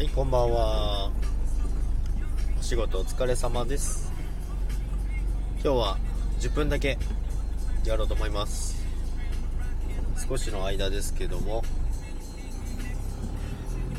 [0.00, 1.10] はい、こんばんは。
[2.58, 4.10] お仕事お疲れ様です。
[5.62, 5.98] 今日は
[6.38, 6.96] 10分だけ
[7.84, 8.82] やろうと思います。
[10.26, 11.62] 少しの間ですけども、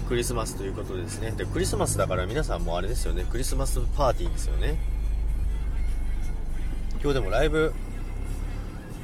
[0.08, 1.34] クリスマスということですね。
[1.34, 3.24] で、クリスマスだから皆さんもあれですよね。
[3.30, 4.80] クリスマスパーティーですよね。
[7.00, 7.76] 今日でもライブ、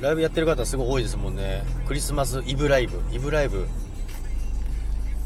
[0.01, 1.63] ライブやってる方すごい多いですもんね。
[1.87, 3.67] クリスマスイブライブ、イブライブ、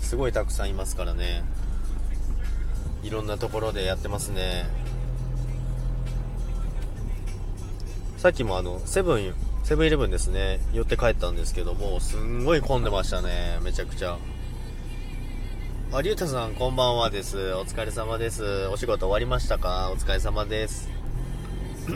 [0.01, 1.45] すごいたくさんいますからね。
[3.03, 4.65] いろんなところでやってますね。
[8.17, 9.33] さっきもあの、セブン、
[9.63, 14.17] セブンイレブンですね、寄って帰ったんですけども、すんごい混んでましたね、めちゃくちゃ。
[15.93, 17.53] あ、りゅうたさん、こんばんはです。
[17.55, 18.67] お疲れ様です。
[18.67, 19.91] お仕事終わりましたか？
[19.91, 20.89] お疲れ様です。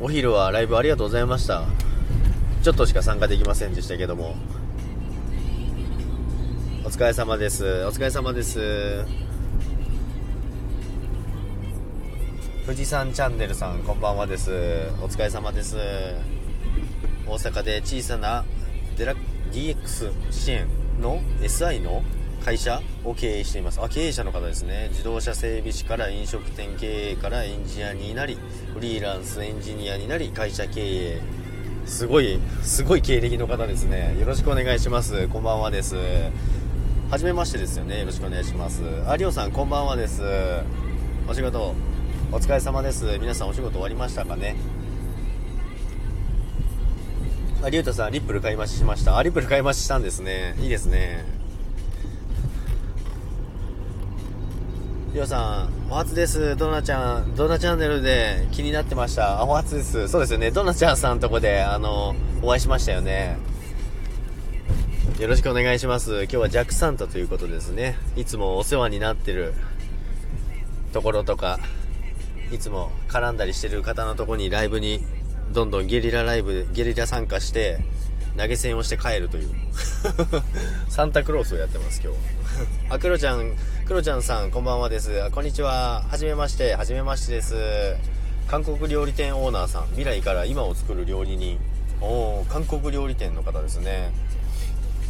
[0.00, 1.64] お昼はライブありがとうございました。
[2.62, 4.34] ちょっとしか参加できませんでしたけども。
[6.90, 7.64] お疲れ様です。
[7.84, 9.04] お疲れ様です。
[12.66, 14.50] 富士山チャンネルさん、こんばんはです。
[15.00, 15.76] お疲れ様です。
[17.28, 18.44] 大阪で小さな
[18.98, 19.14] デラ
[19.52, 20.66] DX 支援
[21.00, 22.02] の SI の
[22.44, 23.80] 会社を経営しています。
[23.80, 24.88] あ、経営者の方ですね。
[24.90, 28.36] 自動車整備士から飲食店経営からエンジニアになり、
[28.74, 31.20] フリーランスエンジニアになり、会社経営。
[31.86, 34.16] すごい、すごい経歴の方ですね。
[34.18, 35.28] よろしくお願いします。
[35.28, 35.94] こんばんはです。
[37.10, 37.98] はじめましてですよね。
[37.98, 38.82] よろしくお願いします。
[39.08, 40.22] あ、りょうさん、こんばんはです。
[41.26, 41.74] お仕事、
[42.30, 43.18] お疲れ様です。
[43.18, 44.54] 皆さんお仕事終わりましたかね？
[47.64, 49.18] あ、りゅうたさん、リップル買い増ししました。
[49.18, 50.54] あ、リップル買い増ししたんですね。
[50.60, 51.24] いいですね。
[55.12, 56.56] りょうさん、お初です。
[56.56, 59.40] ドナちゃん、ドナチャンネルで気になってました。
[59.40, 60.06] あ、お初です。
[60.06, 60.52] そうですよね。
[60.52, 63.36] ドナちゃんさんとこで、あの、お会いしましたよね。
[65.20, 66.22] よろしくお願いします。
[66.22, 67.98] 今日はジャックサンタということですね。
[68.16, 69.52] いつもお世話になってる
[70.94, 71.60] ところとか、
[72.50, 75.04] いつも絡んだりしてる方のとこにライブに、
[75.52, 77.80] どんどんゲリラライブ、ゲリラ参加して、
[78.38, 79.50] 投げ銭をして帰るという。
[80.88, 82.18] サンタクロースをやってます、今日。
[82.88, 83.54] あ、クロちゃん、
[83.84, 85.30] クロちゃんさん、こんばんはです。
[85.32, 86.02] こんにちは。
[86.08, 87.54] はじめまして、はじめましてです。
[88.48, 91.58] 韓国料理店オーナーさん、未来から今を作る料理人。
[92.00, 94.12] おー、韓国料理店の方ですね。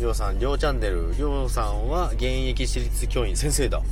[0.01, 1.15] りょうさん、りょうチャンネル。
[1.15, 3.83] りょうさんは現役私立教員、先生だ。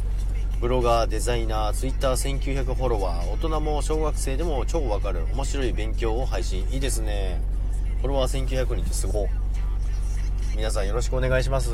[0.58, 6.66] ブロガー、デザイナー、ツイッター1900フォロワー、大人も小学生でも超わかる、面白い勉強を配信。
[6.70, 7.42] いいですね。
[7.98, 9.28] フォロワー1900人ってすご。
[10.56, 11.72] 皆さんよろしくお願いします。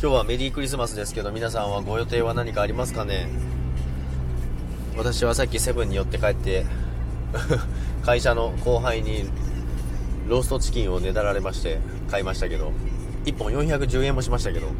[0.00, 3.26] 今日はメリークリスマスですけど、皆さんはご予定は何かありますかね？
[4.96, 6.66] 私はさっきセブンに寄って帰って、
[8.06, 9.24] 会社の後輩に
[10.28, 11.80] ローストチキンをねだられまして
[12.12, 12.72] 買いましたけど、
[13.24, 14.66] 1本410円もしましたけど。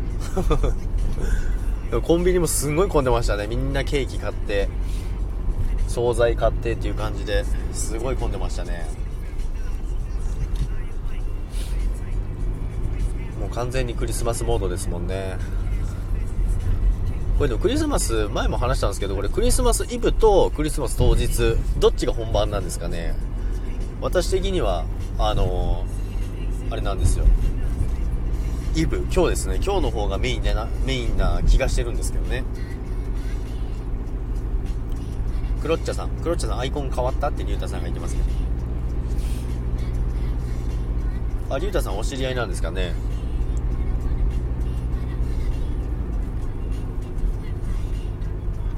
[2.02, 3.46] コンビニもすごい混んでましたね。
[3.46, 4.68] みんなケーキ買って、
[5.88, 8.86] 惣菜買ってっていう感じですごい混んでましたね。
[13.40, 15.38] もう完全にクリスマスモードですもんね。
[17.38, 23.14] これでもクリスマス、前も話したんですけど、これクリスマスイブとクリスマス当日、どっちが本番なんですかね。
[24.02, 24.84] 私的には、
[25.18, 26.01] あのー
[26.72, 27.26] あれなんですよ。
[28.74, 29.56] イブ、今日ですね。
[29.56, 32.44] 今日の方がメインでな、メインな気がしてるんですけどね。
[35.60, 38.28] クロッチャさん、クロッチャさんアイコン変わったってリュウタさんが言ってますけど。
[41.54, 42.94] あ、リュウタさんお知り合いなんですかね。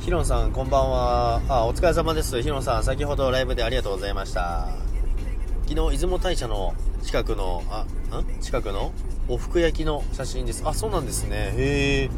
[0.01, 1.41] ヒロンさん、こんばんは。
[1.49, 2.43] あ、お疲れ様です。
[2.43, 4.84] ヒロンさん、先ほどライブでありがとうございました。
[5.75, 7.85] 昨日、出雲大社の近くの、あ、
[8.21, 8.41] ん？
[8.41, 8.93] 近くの？
[9.27, 10.63] おふく焼きの写真です。
[10.65, 11.53] あ、そうなんですね。
[11.57, 12.11] へえ。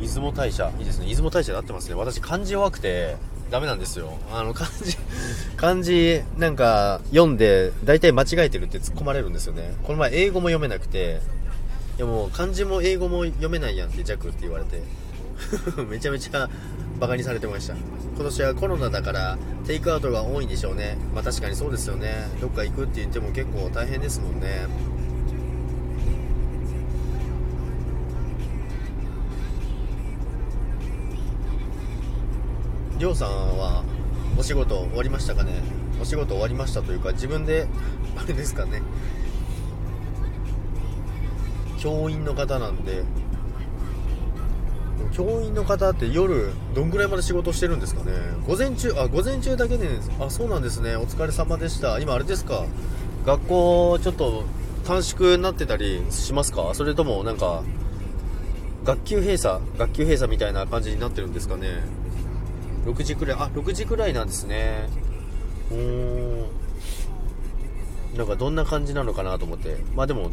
[0.00, 0.70] 出雲大社。
[0.78, 1.06] いいですね。
[1.08, 1.96] 出雲大社で合ってますね。
[1.96, 3.16] 私、漢字弱くて、
[3.50, 4.16] ダメなんですよ。
[4.32, 4.96] あの、漢字、
[5.58, 9.74] 漢字、なんか、読んで、大体間違えてるって突っ込まれるんですよね。
[9.82, 11.20] この前、英語も読めなくて、
[11.96, 14.80] いやもう、漢字も英語も読めないやんって、弱って言われて。
[15.90, 16.48] めちゃめちゃ
[16.98, 17.74] バカにされてました。
[17.74, 20.98] 今年はコロナだからテイクアウトが多いんでしょうね。
[21.14, 22.28] まあ確かにそうですよね。
[22.40, 24.66] どっか行くって言っても結構大変ですもんね。
[32.98, 33.84] りょうさんは
[34.36, 35.52] お仕事終わりましたかね？
[36.02, 37.68] お仕事終わりましたというか自分で
[38.16, 38.82] あれですかね。
[41.78, 43.04] 教員の方なんで
[45.12, 48.12] 教員の方って夜どんぐらいまで仕事してるんですかね？
[48.46, 49.88] 午前中あ午前中だけで
[50.20, 50.96] あそうなんですね。
[50.96, 51.98] お疲れ様でした。
[51.98, 52.64] 今あれですか？
[53.26, 54.44] 学校ちょっと
[54.86, 56.70] 短縮になってたりしますか？
[56.74, 57.62] それともなんか
[58.84, 61.68] 学級閉鎖学級閉鎖みたいな感じになってるんですかね
[62.86, 64.88] ？6時くらいあ6時くらいなんですね。
[65.70, 65.76] うー。
[65.76, 66.44] ん
[68.16, 69.76] なんかどんな感じなのかなと思って。
[69.94, 70.30] まあでも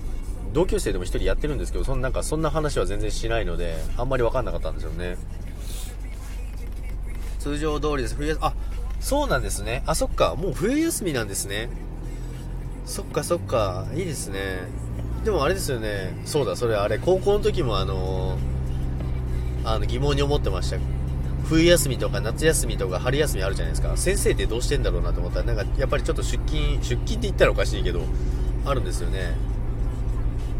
[0.55, 5.17] 同級生でも1人やってるんですけどそんなんかそんな話は全然しないのであんまり分かんなかったんですよね。
[7.39, 8.15] 通常通りです。
[8.15, 8.53] 冬休あ
[9.01, 9.83] そうなんですね。
[9.85, 10.35] あそっか。
[10.35, 11.69] もう冬休みなんですね。
[12.85, 13.85] そっかそっか。
[13.95, 14.61] いいですね。
[15.25, 16.13] でもあれですよね。
[16.23, 18.37] そうだそれあれ高校の時もあの
[19.65, 20.77] あの疑問に思ってました。
[21.49, 23.97] 冬休みとか夏休みとか春休みあるじゃないですか。
[23.97, 27.99] 先生ってどうしてんだろうなと思ったらなんかやっぱりちょっと出勤出勤って言ったらおかしいけど
[28.65, 29.35] あるんですよね。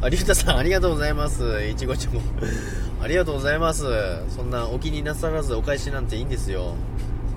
[0.01, 1.65] ありゅうたさんありがとうございます。
[1.65, 2.21] いちごちゃんも。
[3.01, 3.83] ありがとうございます。
[4.29, 6.75] そんなお気になさらずお返しなんていいんですよ。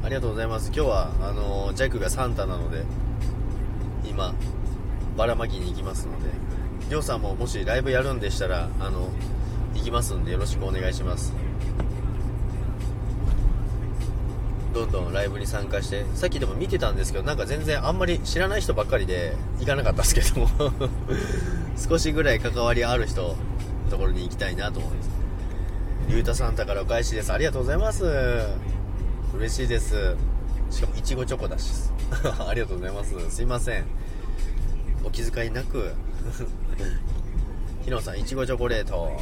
[0.05, 0.67] ありがとうございます。
[0.75, 2.85] 今日はあのジャックがサンタなので
[4.09, 4.35] 今
[5.17, 6.31] ばらまきに行きますので
[6.91, 9.09] りょうさんももしライブやるんでしたらあの
[9.75, 11.33] 行きますんでよろしくお願いします。
[14.75, 20.49] どんどんライブに参加してさっきでも見てたんですけどなんか全然あんまり知らない人ばっかりで行かなかったですけども。
[21.79, 23.37] 少しぐらい関わりある人の
[23.91, 25.11] ところに行きたいなと思います。
[26.09, 27.33] りゅうたサンタからお返しです。
[27.33, 28.05] ありがとうございます。
[29.37, 30.17] 嬉しいです。
[30.71, 31.91] しかもいちごチョコだし。
[32.49, 33.15] ありがとうございます。
[33.31, 33.85] すいません。
[35.05, 35.93] お気遣いなく。
[37.85, 39.21] ひろさんいちごチョコレート。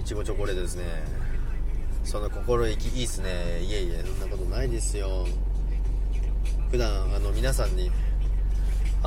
[0.00, 0.84] いちごチョコレートですね。
[2.04, 3.62] その心意気いいっすね。
[3.62, 5.26] いえいえそんなことないですよ。
[6.70, 7.90] 普段あの皆さんに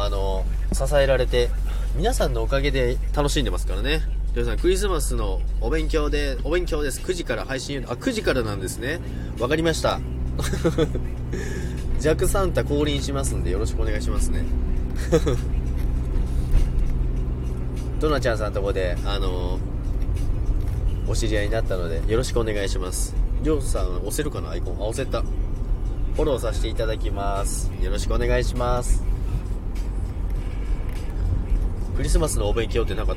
[0.03, 1.49] あの支えられて
[1.95, 4.01] 皆さんのおかげで楽しんでますからね。
[4.35, 7.01] 皆さんクリスマスのお勉強でお勉強です。
[7.01, 8.99] 9時から配信あ9時からなんですね。
[9.39, 9.99] わかりました。
[11.99, 14.45] ジャクサンタ降臨しますんでよろしくお願いしますね。
[17.99, 19.59] ドナちゃんさんのとこであの
[21.07, 23.15] お知り合いになったのでよろしくお願いします。
[23.43, 24.51] りょうさん押せるかな？
[24.51, 24.75] アイコン。
[24.75, 25.21] あ押せた。
[25.21, 27.71] フォローさせていただきます。
[27.81, 29.03] よろしくお願いします。
[31.99, 33.13] クリスマスのお勉強ってなんか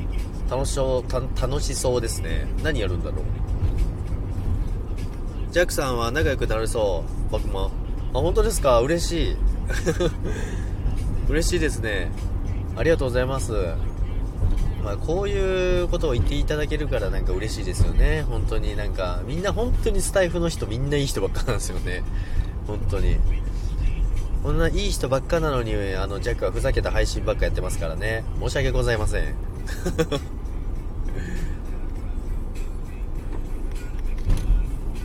[0.50, 2.48] 楽しそう楽しそうですね。
[2.64, 3.24] 何やるんだろう？
[5.52, 7.70] ジャックさんは仲良くなれそう僕も。
[8.12, 8.80] あ本当ですか？
[8.80, 9.36] 嬉しい。
[11.30, 12.10] 嬉しいですね。
[12.74, 13.52] ありがとうございます。
[14.82, 18.24] まあ、こういうことを言っていただけるからなんか嬉しいですよね。
[18.28, 22.02] 本当になんかみんな本当にスタイフの人みんないい人ばっかなんですよね。
[22.66, 23.18] 本当に。
[24.42, 28.24] こんないい人ばっかなのにあのジャックはふざけた配信ばっかやってますからね。
[28.40, 29.34] 申し訳ございません。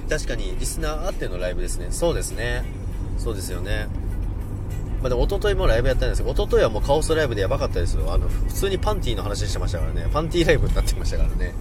[0.09, 1.89] 確かにリスナーあってのライブですね。
[1.91, 2.63] そうですね。
[3.19, 3.87] そうですよね。
[5.01, 8.11] まあ、でも一昨日もライブやったんですけど一昨日はもうカオスライブでやばかったですよ。
[8.11, 10.07] あの普通にパンティーの話してましたからね。
[10.11, 11.53] パンティーライブになってましたからね。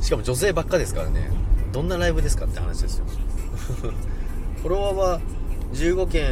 [0.00, 1.30] しかも女性ばっかですからね。
[1.72, 3.04] どんなライブですかって話ですよ。
[4.62, 5.20] フォロワーは
[5.72, 6.24] 15件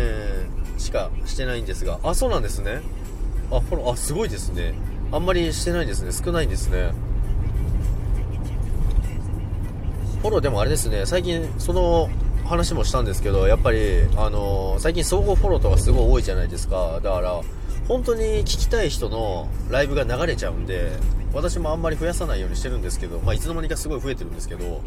[0.78, 1.98] しかしてないんですが。
[2.02, 2.80] あそうなんですね。
[3.50, 4.74] あフォローあすごいですね。
[5.12, 6.12] あんまりしてないですね。
[6.12, 6.92] 少ないんですね。
[10.20, 11.06] フォローでもあれですね。
[11.06, 12.08] 最近その
[12.44, 17.00] 話もしたんですけどやっぱり、あのー、最近総合フォローとかすごい多いじゃないですか。
[17.02, 17.40] だから
[17.88, 20.92] 本当に聞きたい人のライブが流れちゃうんで
[21.34, 24.80] 私もあんまり増やさないようにしてるんですけど、まあ、いつの間にかすごい増えてるんですけど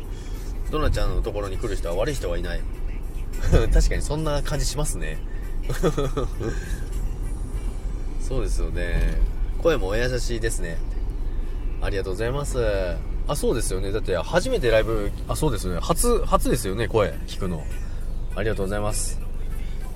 [0.72, 2.62] ドナちゃんのところに来る人は悪い人はいない。
[3.72, 5.18] 確かにそんな感じしますね。
[8.22, 9.20] そうですよね
[9.62, 10.78] 声もお優しいですね
[11.82, 12.58] ありがとうございます
[13.28, 13.92] あ、そうですよね。
[13.92, 15.80] だって初めてライブ、あ、そうですよね。
[15.82, 17.66] 初、初ですよね、声聞くの。
[18.36, 19.20] ありがとうございます。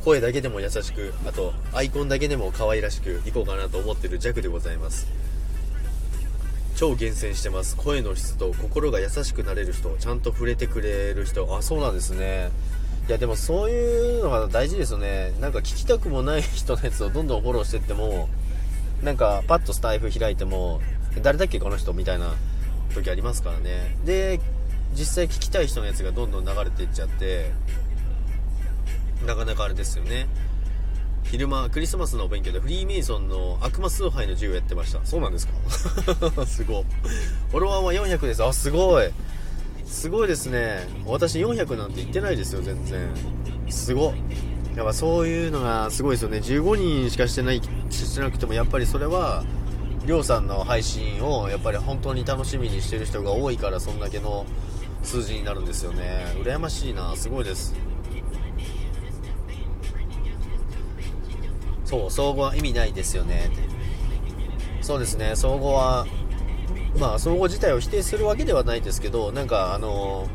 [0.03, 5.07] 声だけでも優しく、あと、アイコンだけでも可愛らしくいこうかなと思ってる弱でございます。
[6.75, 7.77] 超厳選してます。
[7.77, 11.55] 声の質と心が優しくなれる人、ちゃんと触れてくれる人。
[11.55, 12.51] あ、そうなんですね。
[13.11, 15.33] いや、でもそういうのが大事ですよね。
[15.41, 18.29] なんか聞きたくもない人のやつをどんどんフォローしてっても、
[19.03, 20.79] なんかパッとスタイフ開いても、
[21.21, 22.33] 誰だっけこの人みたいな
[22.95, 23.97] 時ありますからね。
[24.05, 24.39] で
[24.93, 27.51] 実際聞きたい人のやつがどんどん流れていっちゃって
[29.25, 30.27] なかなかあれですよね。
[31.25, 35.01] 昼間クリスマスのお勉強でフリーメイソンの悪魔崇拝の授業やってました。
[35.03, 35.53] そうなんですか？
[36.47, 36.85] すごい。
[37.51, 38.41] フォロワーは400です。
[38.45, 39.11] あすごい。
[39.91, 40.87] すごいですね。
[41.05, 43.09] 私400なんて言ってないですよ全然。
[43.69, 44.13] すご。
[44.75, 46.37] やっぱそういうのがすごいですよね。
[46.37, 49.43] 15人しかしてないしてなくてもやっぱりそれは
[50.05, 54.45] りょうさんの配信をやっぱり本当に楽しみにしてる人が多いからそんだけの
[55.03, 56.25] 数字になるんですよね。
[56.41, 57.13] 羨ましいな。
[57.17, 57.75] すごいです。
[61.83, 63.51] そう総合は意味ないですよね。
[64.79, 65.35] そうですね。
[65.35, 66.07] 総合は
[66.99, 70.27] まあ総合自体を否定するわけではないですけどなんかあの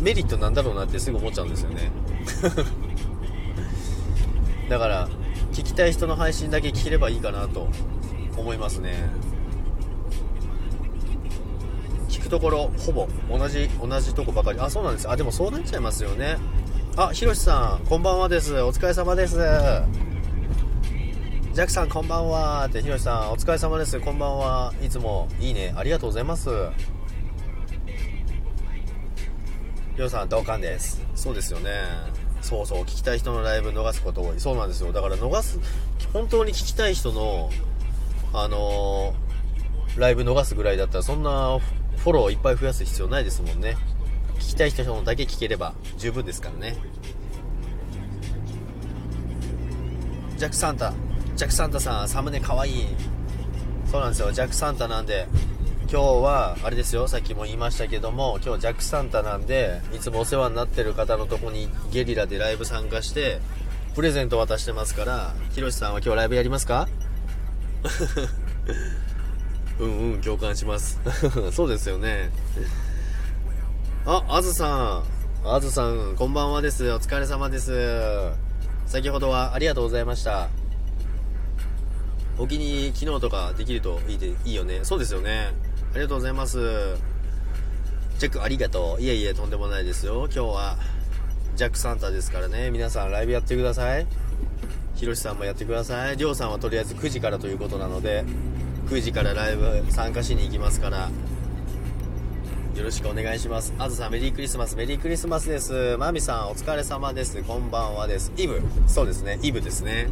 [0.00, 1.90] メリットなんだろうなってすぐ思っちゃうんですよね。
[4.68, 5.08] だから
[5.52, 7.68] 聞きたい人の配信だけ聞ければいいかなと
[8.36, 9.08] 思いますね。
[12.08, 14.60] 聞くところほぼ同じ同じとこばかり。
[14.60, 15.08] あそうなんです。
[15.08, 16.36] あでもそうなっちゃいますよね。
[16.96, 18.60] あひろしさんこんばんはです。
[18.62, 19.38] お疲れ様です。
[21.56, 22.66] ジャックさんこんばんは。
[22.66, 23.98] ってひろしさんお疲れ様です。
[23.98, 24.74] こんばんは。
[24.82, 25.72] いつもいいね。
[25.74, 26.50] ありがとうございます。
[29.96, 31.02] りょうさん同感です。
[31.14, 31.70] そうですよね。
[32.42, 34.38] そうそう聞きたい人のライブ逃すこと多い。
[34.38, 34.92] そうなんですよ。
[34.92, 35.58] だから逃す
[36.12, 37.48] 本当に聞きたい人の
[38.34, 41.58] あのー、ライブ逃すぐらいだったらそんな
[41.96, 43.78] フォローいっぱい増やす必要ないですもんね。
[44.34, 46.76] 聞きたい人のだけ聞ければ十分ですからね。
[50.36, 50.92] ジャックサンタ
[51.36, 52.70] ジャックサンタさんサムネかわい。
[52.70, 52.86] い
[53.90, 54.32] そうなんですよ。
[54.32, 55.26] ジャックサンタなんで
[55.90, 57.06] 今日はあれですよ。
[57.08, 63.40] さっきも言いましたけども今日ジャックサンタなんでいつもお世話になってる方のとこにゲリラでライブ参加して
[63.94, 66.88] プレゼント渡してますからひろしさんは今日ライブやりますか？
[69.78, 70.98] うんうん共感します。
[71.52, 72.30] そうですよね。
[74.06, 75.04] ああずさん。
[75.44, 76.90] あずさんこんばんはです。
[76.92, 78.32] お疲れ様です。
[78.86, 80.48] 先ほどはありがとうございました。
[82.38, 84.80] お気に入り昨日とかできるといいでいいよね。
[84.82, 85.52] そうですよね。
[85.92, 86.58] ありがとうございます。
[88.18, 89.02] チェックありがとう。
[89.02, 90.28] いえいえとんでもないですよ。
[90.32, 90.76] 今日は
[91.54, 92.70] ジャックサンタですからね。
[92.70, 94.06] 皆さんライブやってください。
[94.94, 96.16] ひろしさんもやってください。
[96.16, 98.24] りょうさんはとりあえず9時からということなので
[98.88, 101.10] 9時からライブ参加しに行きますから。
[102.76, 103.72] よろしくお願いします。
[103.78, 104.76] あずさんメリークリスマス。
[104.76, 105.96] メリークリスマスです。
[105.96, 107.42] まみさんお疲れ様です。
[107.42, 108.30] こんばんはです。
[108.36, 108.60] イブ。
[108.86, 109.38] そうですね。
[109.40, 110.08] イブですね。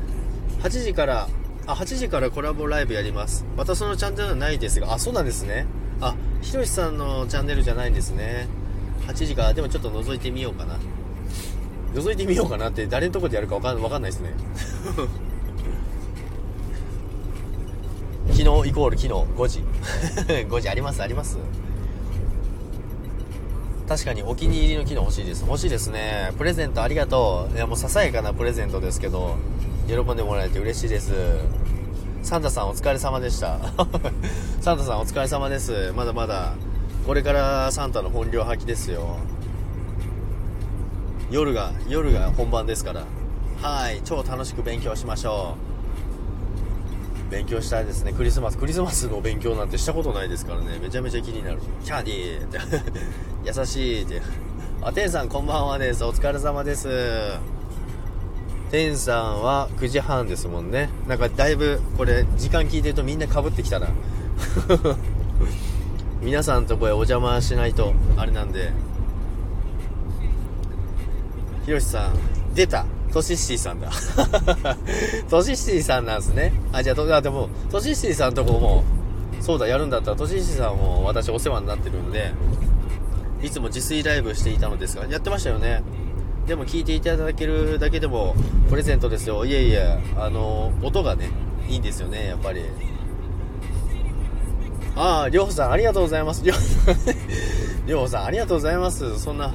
[0.60, 1.28] 8時から
[1.66, 3.44] あ、8時からコラボライブやります。
[3.56, 5.66] またそのチャンネルはないですが、あ、そうなんですね。
[6.00, 8.48] あ、ひろしさんのチャンネルじゃないんですね。
[9.06, 10.78] 8時から、でもちょっと覗いてみようかな。
[11.94, 14.30] 覗いてみようかなって誰のとこでやるかわかんわかんないですね。
[18.32, 19.60] 昨日イコール昨日5時。
[20.50, 21.00] 5時あります？
[21.02, 21.38] あります？
[23.88, 25.44] 確かにお気に入りの機能欲しいです。
[25.46, 26.32] 欲しいですね。
[26.36, 27.56] プレゼントありがとう。
[27.56, 29.36] いやもうささやかなプレゼントですけど、
[29.86, 31.12] 喜んでもらえて嬉しいです。
[32.22, 33.58] サンタさんお疲れ様でした。
[34.62, 35.92] サンタさんお疲れ様です。
[35.94, 36.54] まだまだ
[37.06, 39.18] これからサンタの本領発揮ですよ。
[41.30, 43.04] 夜が夜が本番ですから。
[43.60, 45.56] はい超楽しく勉強しましょ
[47.28, 47.30] う。
[47.30, 48.12] 勉強したいですね。
[48.12, 50.78] クリスマスクリスマスの勉強なんてしたことないですからね。
[50.80, 51.58] めちゃめちゃ気になる。
[51.84, 52.58] キャディーって。
[53.60, 54.22] 優しいって。
[54.80, 56.04] あてんさんこんばんはです。
[56.04, 56.88] お疲れ様です。
[58.70, 60.88] 天さんは9時半ですもんね。
[61.06, 63.88] なんかだいぶこれ時間聞いてるとみんなかぶってきたな。
[66.20, 68.72] 皆さんとこへお邪魔しないとあれなんで。
[71.64, 72.84] ひろしさん出た。
[73.12, 73.90] トシシティさんだ。
[75.30, 76.52] トシシティさんなんですね。
[76.72, 78.82] あじゃあでもトシシティさんとこも
[79.40, 82.32] そうだやるんだったらトシシティさんも私お世話になってるんで
[83.40, 85.82] いつも自炊ライブしていたのですがやってましたよね。
[86.46, 88.34] でも聞いていただけるだけでも
[88.68, 89.44] プレゼントですよ。
[89.44, 91.30] いえいえあの音がね
[91.68, 92.60] いいんですよねやっぱり。
[94.96, 96.44] あありょうさんありがとうございます。
[96.44, 99.18] りょうさんさんありがとうございます。
[99.18, 99.52] そんな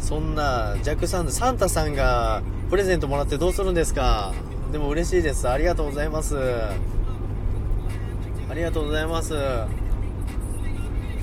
[0.00, 4.34] そんなジャックさんサンタさんがプレゼントもらってどうするんですか。
[4.72, 5.48] でも嬉しいです。
[5.48, 6.36] ありがとうございます。
[8.50, 9.34] ありがとうございます。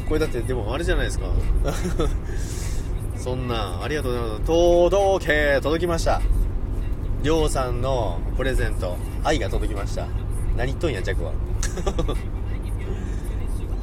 [0.07, 1.25] これだってでもあれじゃないですか。
[3.29, 4.41] そんなありがとうございます。
[4.45, 6.19] 届け届きました。
[7.21, 10.07] りょうさんのプレゼント愛が届きました。
[10.57, 11.33] 何言っとんやジャックは。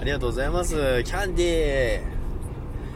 [0.00, 0.75] ありがとうございます。
[1.05, 2.07] キャンディー。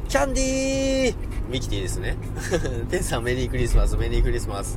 [0.09, 1.14] キャンディー。
[1.49, 2.16] ミキティですね。
[2.90, 3.97] テンさんメリークリスマス。
[3.97, 4.76] メリークリスマス。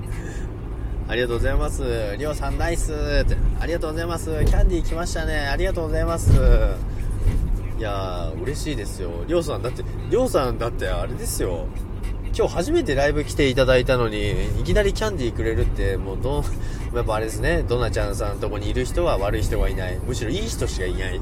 [1.07, 1.81] ありがとうございます。
[2.19, 3.35] りょうさんナイスって。
[3.59, 4.25] ありがとうございます。
[4.45, 5.47] キャンディー来ましたね。
[5.47, 6.29] ありがとうございます。
[7.83, 9.11] やー、嬉しいですよ。
[9.27, 11.67] りょうさん、だって、りょうさんだってあれですよ。
[12.35, 16.43] 今日初めてライブ来ていただいたのに、いきなりキャンディーくれるって、もうど、
[16.95, 19.99] やっぱあれですね、ドナちゃんさんのとこにいる人は悪い人はいない。
[19.99, 21.17] むしろいい人しかいない。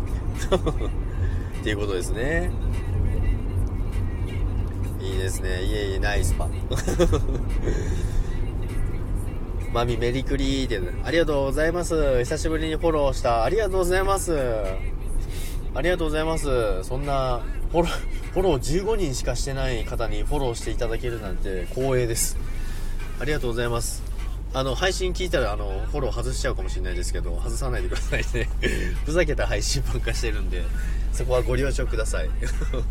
[1.59, 2.49] っていうことですね。
[5.01, 5.63] いいですね。
[5.63, 6.47] いえいえ、ナイスパ。
[9.73, 12.19] マミメリクリーって、ありがとうございます。
[12.19, 13.43] 久しぶりにフォローした。
[13.43, 14.31] ありがとうございます。
[15.73, 16.83] ありがとうございます。
[16.83, 17.91] そんな、フォロー、
[18.33, 22.37] フォロー15人しかしてない方にフォローしていただけるなんて光栄です。
[23.21, 24.03] ありがとうございます。
[24.53, 28.49] あの、配信聞いたら、あの、フォロー外しちゃうかもしれないですけど、外さないでくださいね。
[29.05, 30.65] ふざけた配信ばっかしてるんで、
[31.13, 32.29] そこはご了承ください。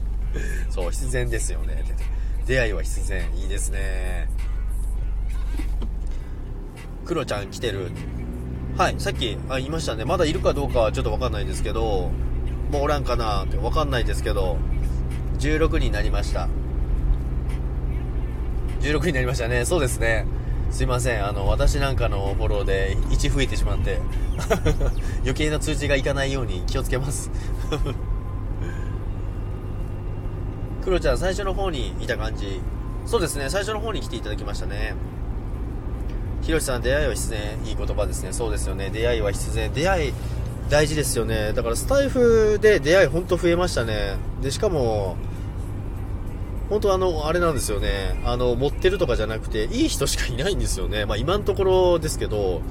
[0.70, 1.84] そう、必然ですよね。
[2.46, 3.30] 出会いは必然。
[3.36, 4.30] いいですね。
[7.04, 7.90] クロちゃん来てる。
[8.78, 10.06] はい、さっき、あ、言いましたね。
[10.06, 12.10] まだいるかどうかはちょっとわかんないですけど、
[12.70, 14.56] もうおらんかなってわかんないですけど、
[15.38, 16.48] 16になりました。
[18.80, 19.64] 16になりましたね。
[19.64, 20.26] そうですね。
[20.70, 21.26] すいません。
[21.26, 23.98] あの、私なんかのフォローで1増えてしまって
[25.22, 27.30] 余計な通知がいかないように気をつけます
[30.82, 32.60] クロちゃん、最初の方にいた感じ。
[33.04, 34.94] そうですね、最初の方に来ていただきましたね。
[36.42, 37.40] ひろしさん、出会いは必然。
[37.66, 38.32] いい言葉ですね。
[38.32, 38.90] そうですよね。
[38.90, 39.72] 出会いは必然。
[39.72, 40.12] 出会い、
[40.70, 41.52] 大事ですよね。
[41.52, 44.16] だからスタイフで出会いほんと増えましたね。
[44.40, 45.16] で、しかも、
[46.68, 48.22] 本当あの、あれなんですよね。
[48.24, 51.06] あの、持ってるとかじゃなくて、いい人しかいないんですよね。
[51.06, 52.62] まあ今のところですけど、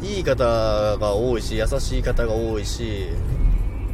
[0.00, 3.08] いい方が多いし、優しい方が多いし、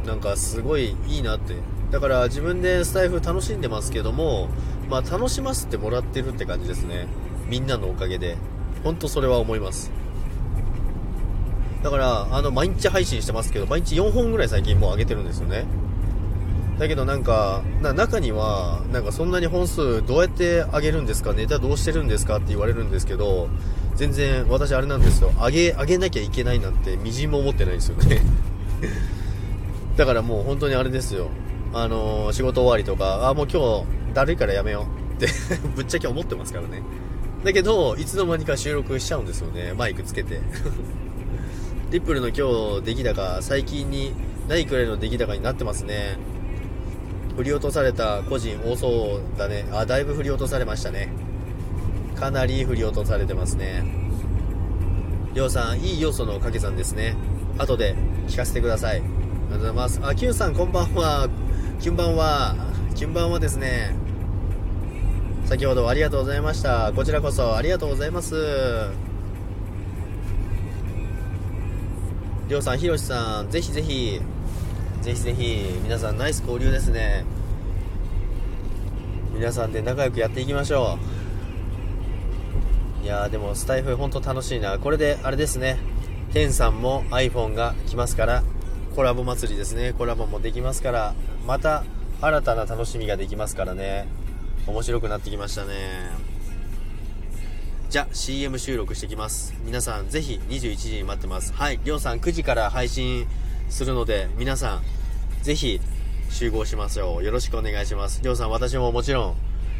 [0.05, 1.55] なんかすごいいいなって。
[1.89, 4.47] だから自分でスタイフ楽しんでますけども、
[4.91, 7.07] まあ楽しませてもらってるって感じですね。
[7.49, 8.37] みんなのおかげで。
[8.83, 9.91] 本当それは思います。
[11.83, 15.65] だから、あの、毎日配信してますけど、毎日4本ぐらい最近もう上げてるんですよね。
[16.79, 23.49] だけどなんか、な中には、なんかそんなに本数どうやって上げるんですかネタどうしてるんですかって言われるんですけど、
[23.95, 25.31] 全然私あれなんですよ。
[25.37, 28.21] 上げ、上げなきゃいけないなんてみじんも思ってないんですよね。
[29.97, 31.29] だからもう本当にあれですよ。
[31.73, 34.85] あのー、仕事終わりとか、あ、もう今日だるいからやめよ
[35.19, 35.33] うって
[35.75, 36.83] ぶっちゃけ思ってますからね。
[37.43, 39.73] だけど、いつの間にか収録しちゃうんですよね。
[39.75, 40.41] マイクつけて。
[41.89, 44.11] リップルの今日出来高、最近に
[44.49, 46.17] ないくらいの出来高になってますね。
[47.37, 49.65] 振り落とされた個人多そうだね。
[49.71, 51.07] あ、だいぶ振り落とされましたね。
[52.19, 53.85] かなり振り落とされてますね。
[55.33, 57.15] りょうさん、いい要素の掛け算ですね。
[57.57, 57.95] 後で
[58.27, 58.97] 聞かせてください。
[58.97, 60.01] ありがとうございます。
[60.03, 61.29] あ、キュンさん、こんばんは。
[61.79, 62.55] キュンばんは。
[62.95, 63.95] キュンばんはですね。
[65.45, 66.91] 先ほどありがとうございました。
[66.93, 68.35] こちらこそありがとうございます。
[72.47, 74.21] りょうさん、ひろしさん、ぜひぜひ、
[75.01, 77.25] ぜひぜひ皆さんナイス交流ですね。
[79.33, 80.97] 皆さんで仲良くやっていきましょ
[83.03, 83.03] う。
[83.03, 84.79] いやーでもスタイフ本当楽しいな。
[84.79, 85.77] これであれですね。
[86.31, 88.43] テンさんも iPhone が来ますから
[88.95, 89.91] コラボ祭りですね。
[89.91, 91.83] コラボもできますからまた
[92.21, 94.07] 新たな楽しみができますからね。
[94.67, 96.26] 面白くなってきましたね。
[97.89, 103.25] じゃ CM 収録してきます皆さんぜひ21時に待ってますはいりょうさん9時から配信
[103.69, 104.81] するので皆さん
[105.43, 105.79] ぜひ
[106.29, 107.21] 集合しますよ。
[107.21, 108.21] よろしくお願いします。
[108.21, 109.35] りょうさん、私ももちろん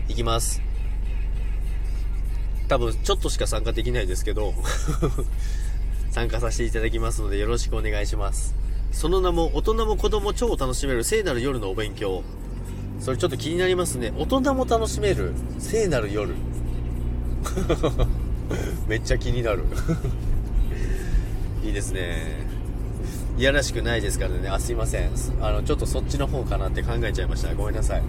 [0.07, 0.61] 行きます。
[2.67, 4.53] 多分、ちょっとしか参加できないですけど
[6.11, 8.55] 参加させていただきますのでよろしくお願いします。
[8.91, 12.23] その名も、大人も子供超楽しめる聖なる夜のお勉強。
[12.99, 14.11] それちょっと気になりますね。
[14.17, 16.33] 大人も楽しめる聖なる夜。
[18.87, 19.63] めっちゃ気になる
[21.63, 22.45] いいですね。
[23.37, 24.49] いやらしくないですからね。
[24.49, 25.11] あ、すいません。
[25.41, 27.53] あの、ちょっとそっちの方かなって考えちゃいました。
[27.53, 28.03] ごめんなさい。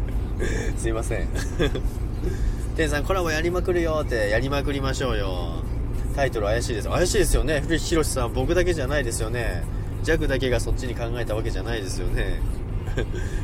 [0.78, 1.28] すいません。
[2.76, 5.62] 天さん、コラボやりまくるよって、やりまくりましょうよ。
[6.14, 6.88] タイトル怪しいです。
[6.88, 7.62] 怪しいですよね。
[7.78, 9.62] ひろしさん、僕だけじゃないですよね。
[10.02, 12.40] ジャグだけがそっちに考えたわけじゃないですよね。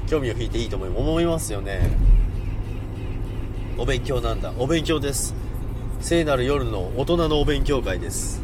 [0.07, 1.91] 興味を引いていいと思いますよね。
[3.79, 4.53] お勉強なんだ。
[4.59, 5.35] お勉強です。
[6.01, 8.43] 聖なる夜の大人のお勉強会です。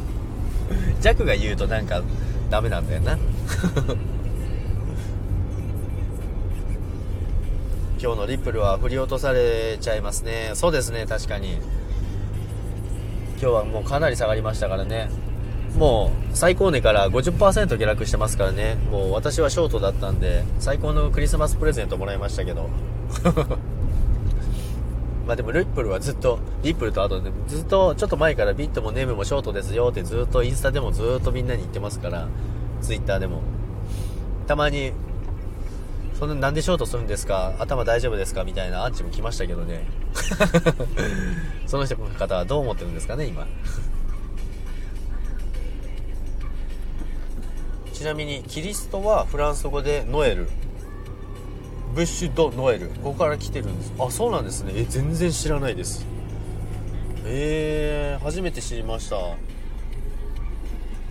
[1.00, 2.02] 弱が言うとなんか
[2.50, 3.18] ダメなんだよな。
[8.00, 10.50] 今日のリップルは振り落とされちゃいますね。
[10.54, 11.06] そうですね。
[11.08, 11.58] 確かに。
[13.40, 15.08] 今日はもうかなり下がりましたからね。
[15.78, 18.76] もう最高値から50%下落してますからね。
[18.90, 22.68] もう私はショートだったんで最高のクリスマスプレゼントもらいましたけど。
[25.26, 32.28] まあでもリップルはずっと、リップルとあとね、ずっとちょっと前からビットもネームもショートですよってずっとインスタでもずっとみんなに言ってますから、
[32.80, 33.42] ツイッターでも。
[34.46, 34.92] たまに、
[36.18, 37.54] そんななんでショートするんですか？
[37.58, 38.44] 頭大丈夫ですか？
[38.44, 39.86] みたいなアンチも来ましたけどね。
[41.66, 43.46] その人の方はどう思ってるんですかね、今。
[47.92, 50.48] ちなみに、キリストはフランス語でノエル。
[51.94, 52.88] ブッシュ・ド・ノエル。
[52.88, 53.92] ここから来てるんです。
[53.98, 54.72] あそうなんですね。
[54.76, 56.06] え全然知らないです。
[57.24, 59.16] えー、初めて知りました。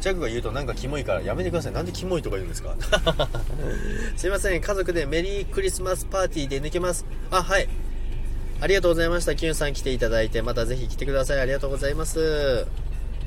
[0.01, 1.73] ジャグが言うとなんかキモいからやめてください。
[1.73, 2.75] なんでキモいとか言うんですか？
[4.17, 4.61] すいません。
[4.61, 7.05] 家族でメリークリスマスパーティーで抜けます。
[7.29, 7.69] あはい。
[8.59, 9.35] ありがとうございました。
[9.35, 11.39] キュンさん来ていただいて、またぜひ来てください。
[11.39, 12.65] ありがとうございます。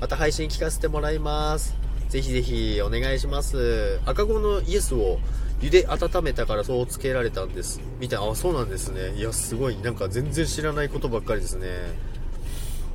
[0.01, 1.75] また配信聞かせてもらいます。
[2.09, 3.99] ぜひぜひお願いします。
[4.05, 5.19] 赤子のイエスを
[5.61, 7.81] 茹で温めたからそうつけられたんです。
[8.01, 9.15] みたいな、あ、そうなんですね。
[9.17, 11.69] いや、すごい、なんか全然知らないことばっかりですね。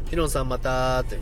[0.10, 1.20] ヒロンさんまたーって。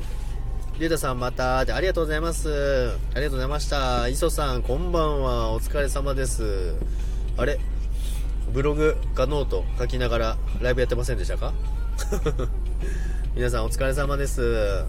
[0.79, 2.91] リュウタさんまたーって、ありがとうございます。
[3.15, 4.07] ありがとうございました。
[4.09, 5.51] 磯さん、こんばんは。
[5.51, 6.75] お疲れ様です。
[7.35, 7.59] あれ？
[8.53, 11.51] ブログかノート書きながらライブやってませんでしたか？
[13.35, 14.85] 皆さんお疲れ様です。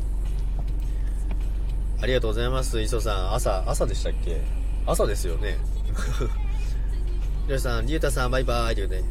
[2.02, 2.78] ありがとうございます。
[2.82, 4.42] 磯さん、朝、朝でしたっけ？
[4.86, 5.56] 朝ですよね。
[7.48, 9.08] りょうさん、りゅうたさん、バイバイって言うね。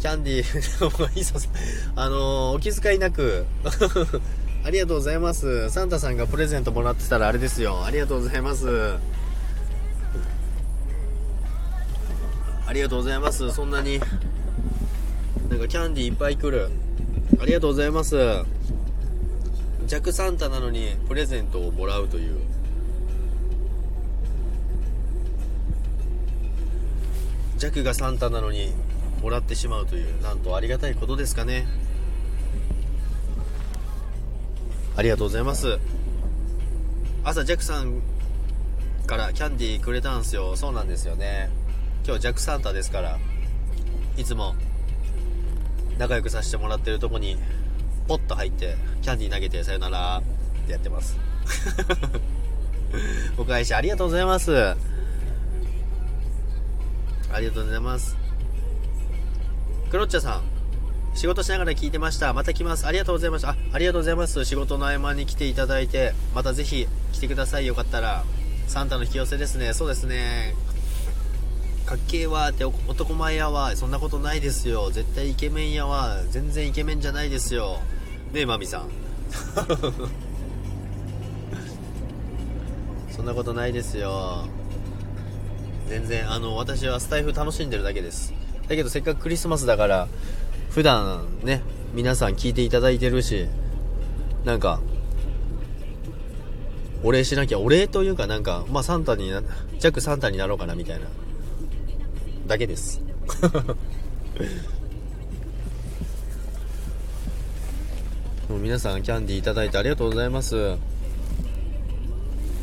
[0.00, 1.48] キャンディー、
[1.96, 3.46] あのー、お気遣いなく
[4.64, 5.70] ありがとうございます。
[5.70, 7.84] サンタさんがプレゼントもらってたらあれですよ。
[7.84, 8.94] ありがとうございます。
[12.66, 13.50] ありがとうございます。
[13.52, 14.00] そんなに、
[15.48, 16.68] なんかキャンディーいっぱい来る。
[17.40, 18.16] ありがとうございます。
[19.86, 22.55] 弱サンタなのにプレゼントをもらうという。
[27.58, 28.72] 弱がサンタなのに
[29.22, 31.66] もらってしまうという、なんとありがたいことですかね。
[34.96, 35.78] ありがとうございます。
[37.24, 38.02] 朝、ジャックさん
[39.06, 40.56] からキャンディーくれたんすよ。
[40.56, 41.50] そうなんですよね。
[42.06, 43.18] 今日ジャックサンタですから、
[44.16, 44.54] いつも
[45.98, 47.36] 仲良くさせてもらってるとこに、
[48.06, 51.16] ポッと入って、キャンディー投げて、さよならってやってます。
[53.38, 54.95] お返しありがとうございます。
[57.32, 58.16] ありがとうございます。
[59.90, 60.42] クロッチャさん。
[61.14, 62.34] 仕事しながら聞いてました。
[62.34, 62.86] また来ます。
[62.86, 63.50] ありがとうございました。
[63.50, 64.44] あ、ありがとうございます。
[64.44, 67.66] 仕事の合間に来ていただいて、またぜひ来てください。
[67.66, 68.24] よかったら。
[68.68, 69.72] サンタの引き寄せですね。
[69.72, 70.54] そうですね。
[71.86, 73.74] かっけえわって男前やわ。
[73.76, 74.90] そんなことないですよ。
[74.90, 76.16] 絶対イケメンやわ。
[76.30, 77.80] 全然イケメンじゃないですよ。
[78.32, 78.88] ねえ、マミさん。
[83.10, 84.44] そんなことないですよ。
[85.88, 88.32] 全然、あの、私はスタイフ楽しんでるだけです。
[88.68, 90.08] だけどせっかくクリスマスだから、
[90.70, 91.62] 普段ね、
[91.94, 93.46] 皆さん聞いていただいてるし、
[94.44, 94.80] なんか、
[97.02, 101.06] お礼しなきゃ、お礼というかなんか、まあサンタにな、ジャックサンタになろうかなみたいな、
[102.46, 103.00] だけです。
[108.48, 110.76] もう皆さんキャンディーいただいてありがとうございます。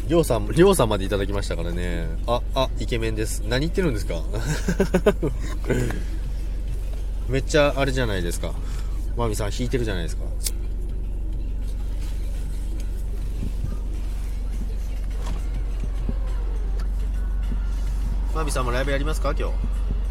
[0.07, 2.07] りょうさん、りょうさんまでいただきましたからね。
[2.27, 3.41] あ、あ、イケメンです。
[3.47, 4.21] 何言ってるんですか？
[7.29, 8.51] めっちゃあれじゃないですか。
[9.15, 10.23] マミさん弾いてるじゃないですか。
[18.35, 19.33] マミさんもライブやりますか？
[19.37, 19.49] 今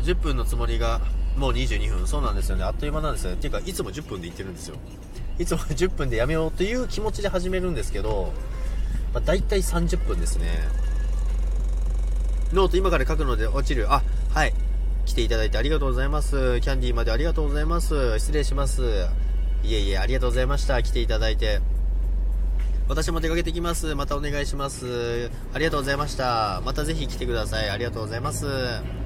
[0.03, 0.11] 日。
[0.11, 1.01] 10分のつもりが
[1.37, 2.07] もう22分。
[2.09, 2.65] そうなんですよね。
[2.65, 3.37] あっという間なんですよね。
[3.37, 4.77] っていうかいつも10分で行ってるんですよ。
[5.39, 8.33] いつも10分でやめようという気持ちで始めるんですけど、
[9.12, 10.46] まあ、大体30分ですね
[12.53, 14.53] ノート今から書くので落ちるあはい
[15.05, 16.61] 来ていただいてありがとうございます。
[16.61, 18.18] キャンディーまでありがとうございます。
[18.18, 19.09] 失礼します。
[19.64, 20.83] いえいえ、ありがとうございました。
[20.83, 21.61] 来ていただいて。
[22.88, 23.94] 私も出かけてきます。
[23.94, 25.31] またお願いします。
[25.53, 26.62] ありがとうございました。
[26.64, 27.70] またぜひ来てください。
[27.70, 29.02] ありがとうございます。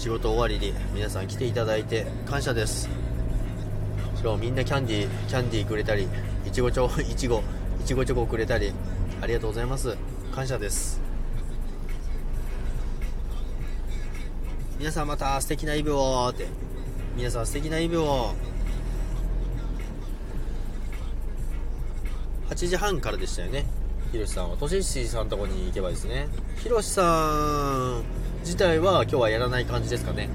[0.00, 2.88] 仕事終わりに皆さん来ていただいて感謝です。
[4.16, 6.08] しかもみんなキャンディー、キャンディーくれたり、
[6.46, 7.42] いちごちょ、 いちご、い
[7.84, 8.72] ちごチョコくれたり、
[9.20, 9.94] ありがとうございます。
[10.34, 10.98] 感謝です。
[14.78, 16.46] 皆さんまた素敵なイブをって。
[17.14, 18.32] 皆さん素敵なイブを。
[22.48, 23.66] 8時半からでしたよね。
[24.12, 24.56] ひろしさんは。
[24.56, 26.26] とししさんのとこに行けばですね。
[26.56, 27.02] ひろしさ
[27.98, 30.28] ん自体は今日はやらない感じですかね。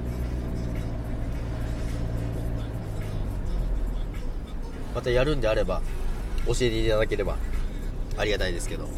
[4.94, 5.82] またやるんであれば
[6.46, 7.36] 教えていただければ
[8.16, 8.88] ありがたいですけど。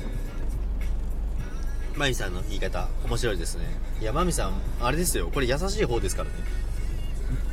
[1.96, 3.64] マミさんの言い方面白いですね。
[4.00, 5.30] いやマミさんあれですよ。
[5.34, 6.36] これ優しい方ですからね。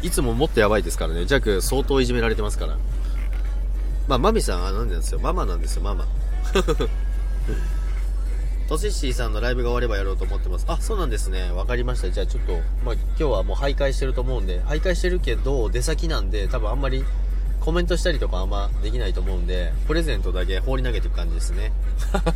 [0.03, 1.25] いつももっとやばいですからね。
[1.25, 2.77] ジャック相当いじめられてますから。
[4.07, 5.19] まあマミさんは何なんですよ。
[5.19, 6.05] ママなんですよママ。
[8.67, 10.65] トシッシーさんのライブが終わればやろうと思ってます。
[10.67, 11.51] あ、そうなんですね。
[11.51, 12.09] わかりました。
[12.09, 17.05] じゃあちょっと、まあ今日はもう徘徊してると思うんで、徘徊してるけど、出先なんで、多分あんまり
[17.59, 21.71] コメントしたりとかあんまできないと思うんで、プレゼントだけ放り投げていく感じですね。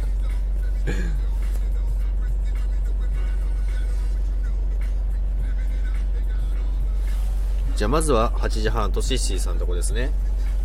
[7.75, 10.11] じゃあまずは8時半、としっしーさんのとこですね。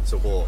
[0.05, 0.47] そこ。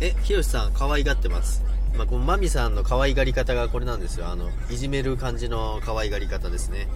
[0.00, 1.73] え、ひろしさん、可愛がってます。
[1.96, 4.28] まあ、このマミさんの可愛がり方がこれなんですよ。
[4.28, 6.88] あの、いじめる感じの可愛がり方ですね。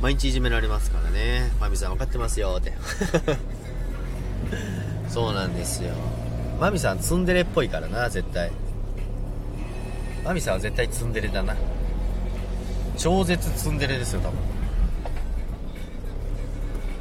[0.00, 1.50] 毎日いじめられますからね。
[1.60, 2.72] マミさん分かってますよって。
[5.08, 5.94] そうなんですよ。
[6.60, 8.50] マミさんツンデレっぽいからな、絶対。
[10.24, 11.56] マミさんは絶対ツンデレだな。
[12.98, 14.38] 超絶ツンデレですよ、多分。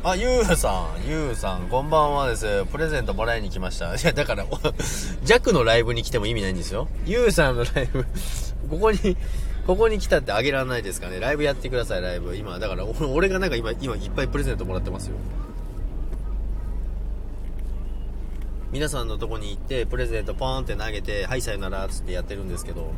[0.01, 2.65] あ、ゆうさん、ゆうさん、こんばんはです。
[2.67, 3.93] プレゼントもらいに来ました。
[3.95, 4.45] いや、だから、
[5.25, 6.87] 弱のライブに来ても意味ないんですよ。
[7.05, 8.05] ゆうさんのライブ、
[8.71, 9.17] ここに、
[9.67, 11.19] ここに来たってあげられないですかね。
[11.19, 12.33] ライブやってください、ライブ。
[12.37, 15.17] 今、だから、 俺がなんか今、今いっぱいプレゼントもらってますよ。
[18.71, 22.93] 皆さんのとこに行って、プレゼントポーンって投げて、はい、さよなら、つってやってるんですけど、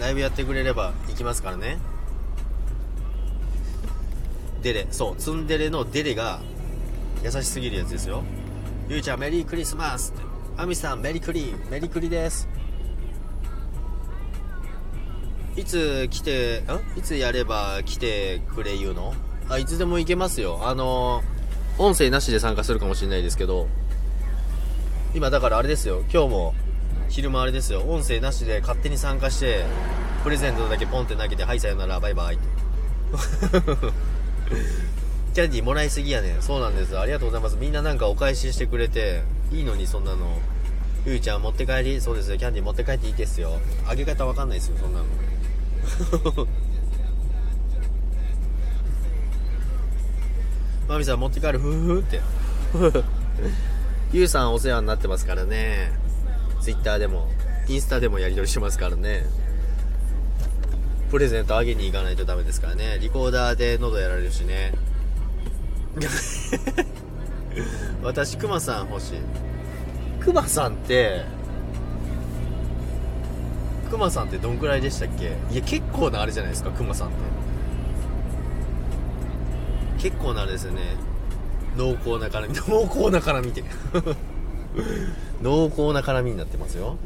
[0.00, 1.78] ライブやってくれれば行きますからね。
[4.62, 6.40] デレそうツンデレのデレが
[7.24, 8.22] 優しすぎるやつですよ。
[8.88, 10.22] ゆうちゃんメリークリスマスって。
[10.56, 12.48] アミさんメリクリメリクリです。
[15.56, 16.98] いつ来てん？
[16.98, 19.14] いつやれば来てくれ言うの？
[19.48, 20.60] あいつでも行けますよ。
[20.62, 21.22] あの
[21.78, 23.68] 音声なしで参加するかもしれないですけど。
[25.14, 26.02] 今だからあれですよ。
[26.12, 26.54] 今日も
[27.08, 27.80] 昼間あれですよ。
[27.82, 29.64] 音声なしで勝手に参加して
[30.22, 32.44] プレゼントだけポンって投げてはいさよならバイバイって。
[35.34, 36.42] キャンディーもらいすぎやねん。
[36.42, 36.98] そうなんです。
[36.98, 37.56] ありがとうございます。
[37.56, 40.40] みんななんかお返ししてくれて、いいのにそんなの。
[41.06, 42.36] ゆうちゃん持って帰りそうですよ。
[42.36, 43.58] キャンディー持って帰っていいですよ。
[43.86, 45.06] あげ方わかんないですよ、そんなの。
[50.88, 52.20] マミさん持って帰る、ふふふって。
[54.12, 55.92] ゆうさんお世話になってますからね。
[56.60, 57.30] ツイッターでも、
[57.68, 59.24] インスタでもやり取りしてますからね。
[61.10, 62.98] プレゼントあげに行かないとダメですからね。
[63.00, 64.72] リコーダーで喉やられるしね。
[68.02, 69.18] 私、クマさん欲しい。
[70.20, 71.24] クマさんって、
[73.90, 75.32] クマさんってどんくらいでしたっけ？
[75.52, 77.16] いや、結構なあれじゃないですか、クマさんって。
[80.10, 80.80] 結構なあれですよね。
[81.76, 83.64] 濃厚な絡み、濃厚な絡みって。
[85.42, 86.96] 濃厚な絡みになってますよ。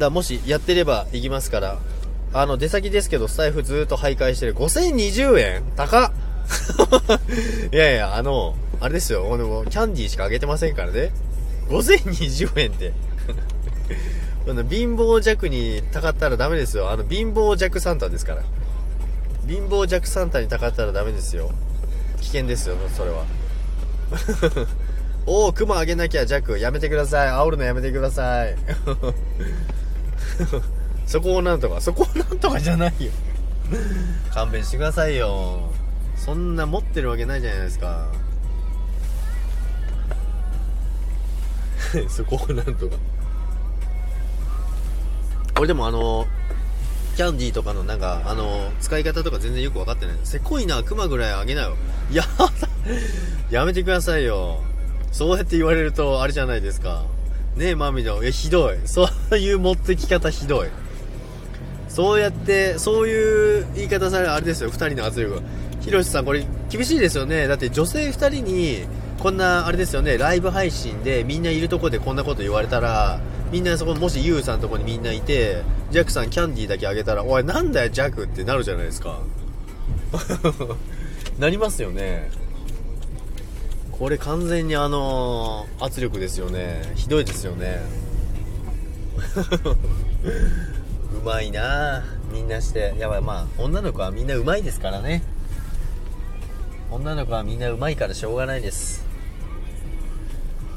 [0.00, 1.78] だもしやってれば行きますから。
[2.32, 4.54] あの、出先ですけど、スタイフずっと徘徊してる。
[4.54, 5.62] 5020円？
[5.76, 6.12] 高っ
[7.72, 9.26] いやいや、あの、あれですよ。
[9.26, 11.12] 俺もキャンディーしかあげてませんからね。
[11.68, 12.92] 5020円って。
[14.68, 16.90] 貧乏弱にたかったらダメですよ。
[16.90, 18.42] あの、貧乏弱サンタですから。
[19.46, 21.50] 貧乏弱サンタにたかったらダメですよ。
[22.20, 23.24] 危険ですよ、それは。
[25.26, 26.58] おお、雲あげなきゃ弱。
[26.58, 27.28] やめてください。
[27.28, 28.56] 煽るのやめてください。
[31.06, 33.10] そこをなんとか、そこをなんとかじゃないよ。
[34.32, 35.70] 勘弁してくださいよ。
[36.16, 38.08] そんな持ってるわけないじゃないですか。
[42.08, 42.96] そこをなんとか。
[45.56, 46.26] 俺でもあの、
[47.16, 50.16] キャンディーとかのなんか、あの、使い方とか全然よく分かってない。
[50.24, 51.76] せこいな、クマぐらいあげなよ。
[52.12, 52.50] やだ
[53.50, 54.62] やめてくださいよ。
[55.12, 57.04] そうやって言われると、あれじゃないですか。
[57.56, 58.22] ねえ、マミの。
[58.22, 58.78] え、ひどい。
[58.86, 60.68] そういう持ってき方ひどい。
[61.88, 65.40] そうやって、そういう言い方されるあれですよ、二人の圧力。
[65.80, 67.48] ひろしさん、これ厳しいですよね。
[67.48, 68.84] だって女性二人に、
[69.18, 79.18] こんな、あれですよね、ライブ配信でみんないるとこでこんなこと言われたら、みんなそこ、もしユウさんのとこにみんないて、ジャックさんキャンディーだけあげたら、おい、なんだよ、ジャックってなるじゃないですか。
[81.38, 82.30] なりますよね。
[84.00, 86.90] これ完全にあのー、圧力ですよね。
[86.96, 87.82] ひどいですよね。
[91.14, 92.94] うまいなみんなして。
[92.98, 95.22] やばい、まあ、女の子はみんなうまいですからね。
[96.90, 99.04] 女の子はみんなうまいからしょうがないです。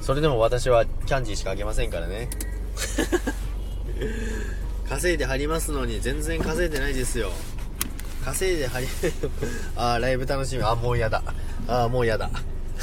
[0.02, 2.30] それでも私はキャンディーしかあげませんからね。
[4.90, 7.32] 稼いで貼りますのに全然稼いでないですよ。
[8.26, 8.88] 稼いで貼り、
[9.78, 10.64] ああ、ライブ楽しみ。
[10.64, 11.24] あ、もうやだ。
[11.70, 12.30] ああ、もうやだ。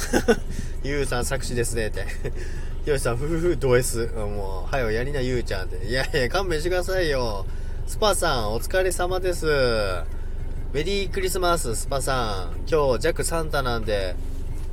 [0.83, 2.05] ゆうさん作詞ですねって。
[2.83, 4.07] ひろしさん、ふふふ、ド S。
[4.07, 5.85] もう、はよ、やりな、ゆうちゃんって。
[5.85, 7.45] いやいや、勘弁してくださいよ。
[7.87, 9.45] スパさん、お疲れ様です。
[10.73, 12.67] メリークリスマス、スパさん。
[12.67, 14.15] 今日、ジャックサンタなんで、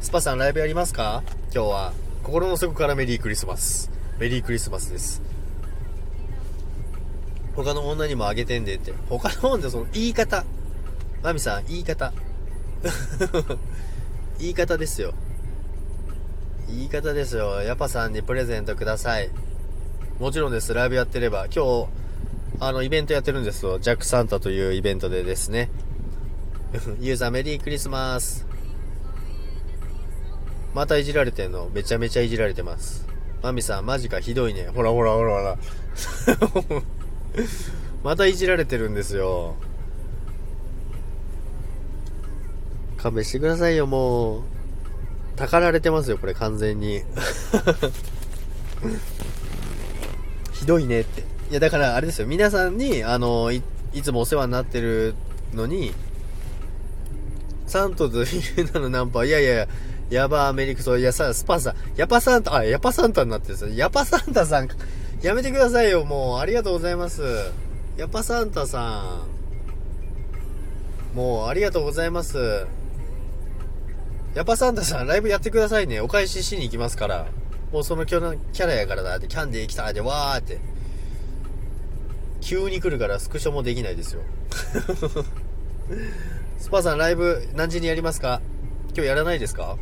[0.01, 1.23] スパさんライブやりますか？
[1.53, 1.93] 今日は。
[2.23, 3.91] 心の底からメリークリスマス。
[4.19, 5.21] メリークリスマスです。
[7.57, 8.93] 他の女にもあげてんでって。
[9.09, 10.45] 他の女その言い方。
[11.23, 12.13] マミさん、言い方。
[14.39, 15.15] 言い方ですよ。
[16.69, 17.63] 言い方ですよ。
[17.63, 19.31] ヤパさんにプレゼントください。
[20.21, 20.75] もちろんです。
[20.75, 21.47] ライブやってれば。
[21.47, 21.89] 今日、
[22.61, 23.79] あの、イベントやってるんですよ。
[23.79, 25.71] ジャックサンタというイベントでですね。
[27.01, 28.47] ユーザーメリークリスマス。
[30.75, 33.07] またいじられてんのめちゃめちゃいじられてます。
[33.43, 34.69] マミさん、マジか、ひどいね。
[34.75, 35.59] ほらほらほらほら。
[38.05, 39.57] またいじられてるんですよ。
[42.99, 44.43] 勘弁してくださいよ、もう。
[45.37, 47.03] たかられてますよ、これ完全に。
[50.53, 51.23] ひどいねって。
[51.51, 55.15] いや、だからあれですよ、皆さんに、あの、い、いつもお世話になってる
[55.55, 55.95] のに、
[57.67, 59.69] サントという名のナンパ、いやいや、
[60.11, 63.77] ヤバアメリクソ、いやさ、スパさん、ヤパサンタ、あ、ヤパサンタになってるんですよ。
[63.77, 64.69] ヤパサンタさん、
[65.23, 66.39] やめてくださいよ、もう。
[66.39, 67.23] ありがとうございます。
[67.97, 69.23] ヤパサンタさ
[71.15, 71.17] ん。
[71.17, 72.67] もう、ありがとうございます。
[74.35, 76.01] ヤパサンタさん、ライブやってくださいね。
[76.01, 77.27] お返ししに行きますから。
[77.73, 80.61] もうそのキャラやからだって、キャンディー来たで、わーって。
[82.41, 84.23] 急に来るからスクショもできないですよ。
[86.59, 88.41] スパさん、ライブ何時にやりますか？
[88.95, 89.77] 今日やらないですか？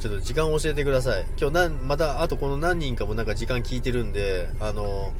[0.00, 1.26] ちょっと時間を教えてください。
[1.38, 5.12] 今日なん、また、あとこの何人かもなんか時間聞いてるんで、あの、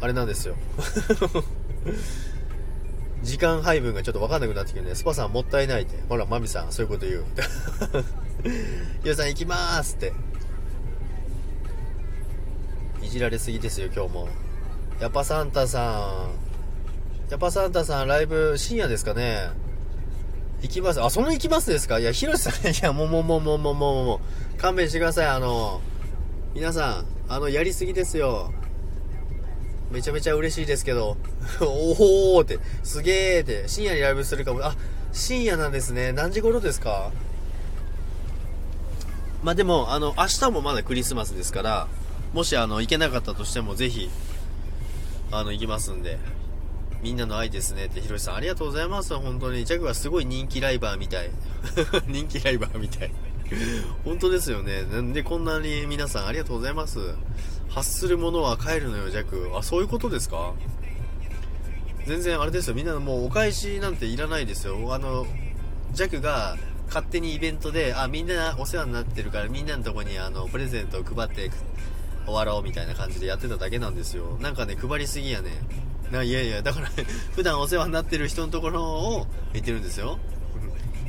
[0.00, 0.54] あれなんですよ。
[3.24, 5.96] 時間配分がちょっとわかんなくなってきてね、スパさんもったいないって。
[6.08, 7.24] ほら、マミさん、そういうこと言う。
[9.02, 10.12] ゆうさん行きまーすって。
[13.02, 14.28] いじられすぎですよ、今日も。
[15.00, 16.26] やっぱサンタさ
[17.28, 17.30] ん。
[17.30, 19.48] やっぱサンタさん、ライブ深夜ですかね
[20.62, 21.02] 行きます。
[21.02, 21.98] あ、その行きますですか？
[21.98, 24.20] いや、ヒロシさん、いや、もうもうもうもうもうもうも
[24.56, 25.26] う、勘弁してください。
[25.26, 25.80] あの、
[26.54, 28.52] 皆さん、あの、やりすぎですよ。
[29.94, 31.16] めちゃめちゃ嬉しいですけど、
[31.62, 34.74] おおって、すげーって、深夜にライブするかも、あ、
[35.12, 36.12] 深夜なんですね。
[36.12, 37.12] 何時頃ですか？
[39.42, 41.86] まあ、でも、あの、明日もまだクリスマスですから、
[42.32, 44.10] もし、あの、行けなかったとしても、ぜひ、
[45.30, 46.18] あの、行きますんで、
[47.02, 49.14] みんなの愛ですねって、ひろしさんありがとうございます。
[49.14, 49.64] 本当に。
[49.66, 51.30] ジャグはすごい人気ライバーみたい。
[52.08, 53.10] 人気ライバーみたい。
[54.06, 54.82] 本当ですよね。
[54.90, 56.98] なんでこんなに皆さんありがとうございます？
[57.68, 59.50] 発するものは帰るのよ、ジャク。
[59.56, 60.52] あ、そういうことですか？
[62.06, 62.74] 全然あれですよ。
[62.74, 64.94] みんなもうお返しなんていらないですよ。
[64.94, 65.26] あの、
[65.92, 66.56] ジャクが
[66.88, 71.50] 勝手にイベントで、あ、みんなお世話になってるからみんなのとこにあの、プレゼントを配って
[72.26, 74.38] 終わろうみたいな感じでやってただけなんですよ。
[74.40, 75.50] なんかね、配りすぎやね。
[76.12, 76.90] ないやいや、だから
[77.34, 80.18] 普段お世話になってる人のところを言ってるんですよ。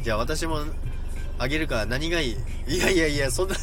[0.02, 0.60] じゃあ私も
[1.38, 2.36] あげるから何がいい？
[2.68, 3.56] いやいやいや、そんな、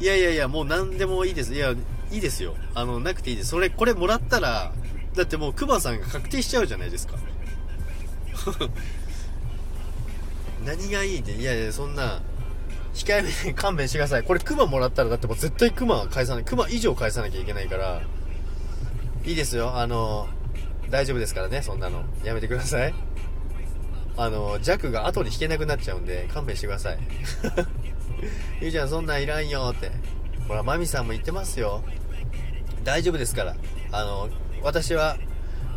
[0.00, 1.52] いやいやいや、もう何でもいいです。
[1.54, 1.74] いや、
[2.10, 2.54] いいですよ。
[2.74, 3.50] あの、なくていいです。
[3.50, 4.72] それ、これもらったら、
[5.14, 7.14] だってもうクマさんが確定しちゃうじゃないですか。
[10.64, 12.20] 何がいいって、いやいや、そんな、
[12.94, 14.22] 控えめに勘弁してください。
[14.22, 18.02] これクマもらったら、だってもう絶対クマは返さない、クマ以上返さなきゃいけないから、
[19.24, 19.76] いいですよ。
[19.76, 20.28] あの、
[20.90, 22.04] 大丈夫ですからね、そんなの。
[22.24, 22.94] やめてください。
[24.16, 26.98] あの、弱が後に引けなくなっちゃうんで、勘弁してください。
[28.60, 29.92] ゆうちゃんそんなんいらんよって。
[30.48, 31.84] ほら、マミさんも言ってますよ。
[32.82, 33.54] 大丈夫ですから。
[33.92, 34.30] あの、
[34.62, 35.18] 私は、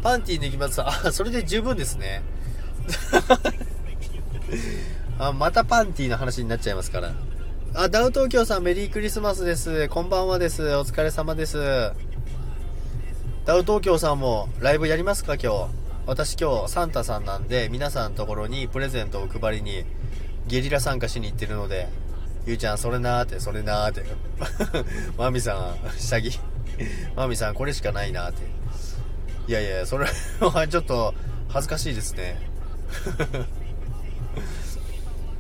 [0.02, 2.24] パンティー脱ぎますあ、それで十分ですね。
[5.20, 7.14] あ、またパンティーの話になっちゃいますから。
[7.74, 9.90] あ、ダウ東京さんメリークリスマスです。
[9.90, 10.76] こんばんはです。
[10.76, 11.92] お疲れ様です。
[13.46, 15.82] ダウ東京さんもライブやりますか今日？
[16.08, 19.86] 私今日サンタさんなんで皆さんのところにプレゼントを配りに
[20.48, 21.88] ゲリラ参加しに行ってるので、
[22.46, 24.04] ゆうちゃんそれなーって、それなーって。
[25.18, 26.40] マミさん、下着。
[27.16, 28.42] マミさんこれしかないなーって。
[29.48, 30.06] いやいや、それ
[30.40, 31.14] はちょっと
[31.50, 32.42] 恥ずかしいですね。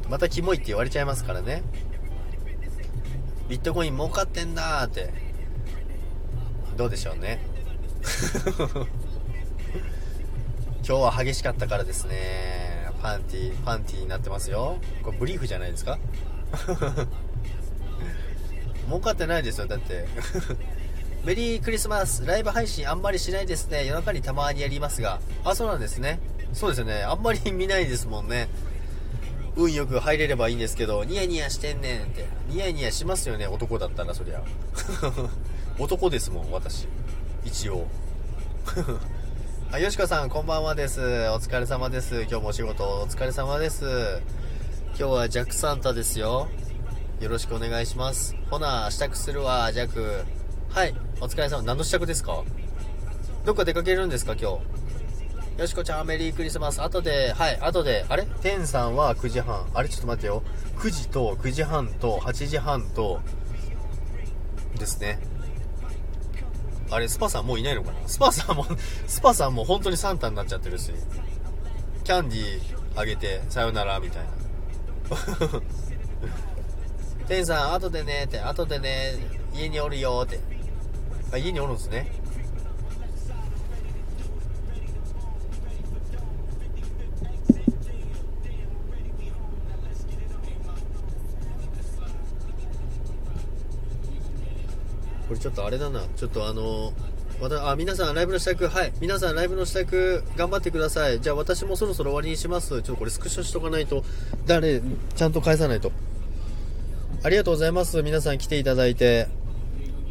[0.10, 1.64] またキモいって言われちゃいますからね。
[3.50, 5.14] ビットコイン儲かってんだーって。
[6.78, 7.40] どうでしょうね。
[10.88, 12.90] 今日は激しかったからですね。
[13.02, 14.78] パンティ、パンティになってますよ。
[15.04, 15.98] これブリーフじゃないですか？
[18.88, 20.06] 儲かってないですよ、だって。
[21.24, 23.86] メリークリスマス、ライブ配信あんまりしないですね。
[23.86, 25.20] 夜中にたまにやりますが。
[25.44, 26.20] あ、そうなんですね。
[26.54, 27.04] そうですよね。
[27.04, 28.50] あんまり見ないですもんね。
[29.56, 32.26] 運よく入れればいいんですけど、ニヤニヤしてんねんって。
[32.50, 34.41] ニヤニヤしますよね、男だったら、そりゃ。
[35.78, 36.88] 男ですもん、私。
[37.45, 37.86] 一応。
[39.72, 40.99] あ、よしこさん、こんばんはです。
[41.02, 41.04] お
[41.39, 42.22] 疲れ様です。
[42.22, 44.22] 今日もお仕事お疲れ様です。
[44.98, 46.48] 今日はジャックサンタですよ。
[47.20, 48.36] よろしくお願いします。
[48.50, 50.24] ほな、支度するわ、ジャック。
[50.70, 51.64] はい、お疲れ様。
[51.64, 52.44] 何の支度ですか？
[53.46, 54.60] どっか出かけるんですか、今
[55.58, 55.62] 日？
[55.62, 56.82] よしこちゃん、メリークリスマス。
[56.82, 58.26] 後で、はい、後で、あれ？
[58.42, 59.66] テンさんは9時半。
[59.74, 59.89] あれ？
[59.89, 60.44] ちょっと待ってよ。
[60.78, 63.22] 9時と9時半と8時半と、
[64.78, 65.20] ですね。
[66.92, 68.08] あれ、スパさんもういないのかな？
[68.08, 68.66] スパさんも、
[69.08, 70.92] スパさんも本当にサンタになっちゃってるし、
[72.04, 74.41] キャンディーあげて、さよなら、みたいな。
[77.28, 79.16] 天さん、後でね、って、後でね、
[79.53, 80.39] 家におるよ、って。
[81.34, 82.12] あ、家におるんですね。
[95.28, 96.01] これちょっとあれだな。
[96.18, 96.91] ちょっとあの
[97.42, 98.94] また、あ、皆さんライブの支度、はい。
[99.02, 101.20] 皆さんライブの支度頑張ってください。
[101.20, 102.70] じゃあ私もそろそろ終わりにします。
[102.70, 104.04] ちょっとこれスクショしとかないと、
[104.46, 104.80] 誰、
[105.16, 105.92] ちゃんと返さないと。
[107.24, 108.04] ありがとうございます。
[108.04, 109.28] 皆さん来ていただいて。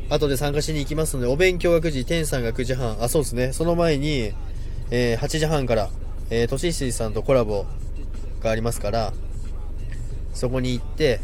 [0.08, 3.00] 後で参加しに行きますので、お勉強が9時、天さんが9時半。
[3.00, 3.52] あ、そうですね。
[3.52, 4.32] その前に、
[4.90, 5.88] えー、8時半から、
[6.30, 7.64] えー、とししさんとコラボ
[8.42, 9.12] がありますから、
[10.34, 11.20] そこに行って、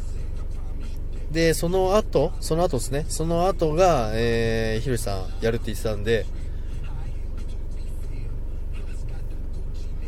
[1.30, 6.26] で、その後、その後ですね、その後が、えー、ひろしさんやるって言ってたんで、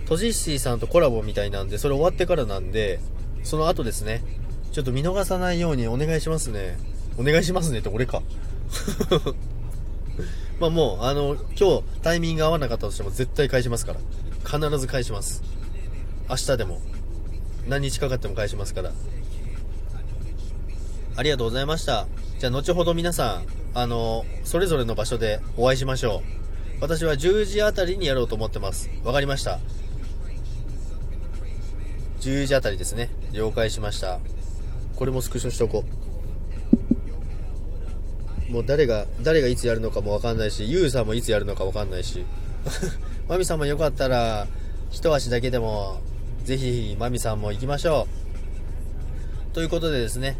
[0.06, 3.00] とじっしーさんとコラボみたいなんで、それ終わってからなんで、
[3.42, 4.22] その後ですね、
[4.72, 6.78] ちょっと見逃さないようにお願いしますね。
[7.18, 8.22] お願いしますねって俺か。
[10.60, 14.00] まあもう、あの、今日タイミング合わなかったとしても絶対返しますから。
[14.44, 15.42] 必ず返します。
[16.28, 16.80] 明日でも。
[17.68, 18.92] 何日かかっても返しますから。
[21.18, 22.06] ありがとうございました。
[22.38, 26.22] じゃあ、後ほど皆さん、あの、それぞれの場所でお会いしましょ
[26.78, 26.80] う。
[26.80, 28.88] 私は10時あたりにやろうと思ってます。
[29.02, 29.58] わかりました。
[32.20, 33.10] 10時あたりですね。
[33.32, 34.20] 了解しました。
[34.94, 35.82] これもスクショしとこ
[38.48, 38.52] う。
[38.52, 42.24] もう誰が、誰がいつやるのかもわかんないし、ゆうさんもいつやるのかわかんないし。
[43.28, 44.46] マミさんもよかったら、
[44.92, 46.00] 一足だけでも、
[46.44, 48.06] ぜひ、マミさんも行きましょ
[49.50, 49.54] う。
[49.54, 50.36] ということでですね、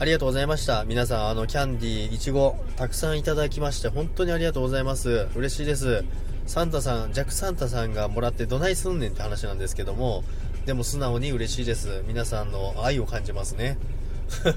[0.00, 0.84] ありがとうございました。
[0.84, 5.26] 皆さん、あの、キャンディー、いちご、たくさんいただきまして、本当にありがとうございます。
[5.34, 6.04] 嬉しいです。
[6.46, 10.22] サンタさん、ジャックサンタさんがもらってどないすんねんって話なんですけども、
[10.66, 12.04] でも素直に嬉しいです。
[12.06, 13.76] 皆さんの愛を感じますね。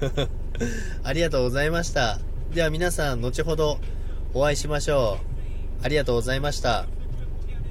[1.04, 2.20] ありがとうございました。
[2.54, 3.80] では皆さん、後ほど
[4.36, 5.18] お会いしましょ
[5.82, 5.86] う。
[5.86, 6.86] ありがとうございました。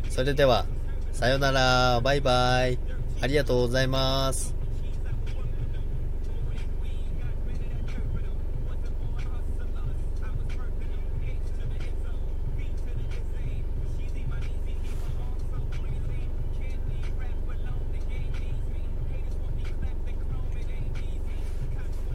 [0.09, 0.67] それでは、
[1.13, 2.79] さよなら、バイバイ。
[3.21, 4.60] ありがとうございます。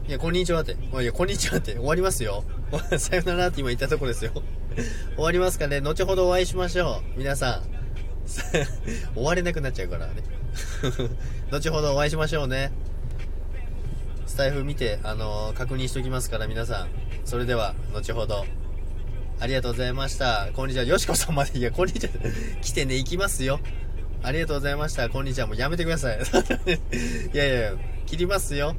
[0.08, 0.72] いや、こんにちはって。
[0.72, 1.72] いや、こんにちはって。
[1.72, 2.44] 終わりますよ。
[2.96, 4.30] さよならって今言ったとこですよ。
[5.16, 5.80] 終わりますかね。
[5.80, 7.18] 後ほどお会いしましょう。
[7.18, 7.62] 皆さん。
[9.14, 10.22] 終われなくなっちゃうからね。
[11.50, 12.70] 後ほどお会いしましょうね。
[14.26, 16.88] スタイフ見て、あのー、確認しときますから、皆さん。
[17.24, 18.46] それでは、後ほど。
[19.40, 20.50] ありがとうございました。
[20.54, 20.84] こんにちは。
[20.84, 22.12] よしこさんまで、いや、こんにちは。
[22.62, 23.58] 来てね、行きますよ。
[24.22, 25.08] ありがとうございました。
[25.08, 25.48] こんにちは。
[25.48, 26.18] もうやめてください。
[27.34, 27.72] いやいや、
[28.06, 28.74] 切りますよ。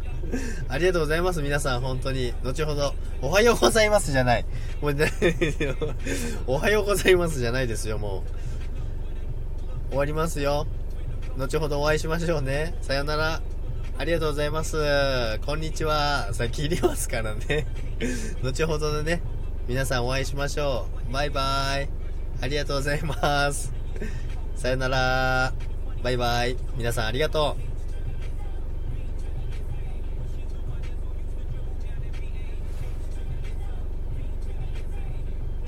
[0.68, 2.34] ありがとうございます、皆さん、本当に。
[2.42, 4.44] 後ほど、おはようございますじゃない。
[4.80, 4.96] もう、
[6.46, 8.24] おはようございますじゃないですよ、も
[9.88, 9.90] う。
[9.90, 10.66] 終わりますよ。
[11.36, 12.74] 後ほどお会いしましょうね。
[12.80, 13.42] さよなら。
[13.96, 14.76] ありがとうございます。
[15.46, 16.32] こんにちは。
[16.32, 17.66] さあ、切りますからね。
[18.42, 19.22] 後ほどでね、
[19.68, 21.12] 皆さんお会いしましょう。
[21.12, 21.88] バイバイ。
[22.40, 23.72] ありがとうございます。
[24.56, 25.52] さよなら。
[26.02, 26.56] バイバイ。
[26.76, 27.73] 皆さんありがとう。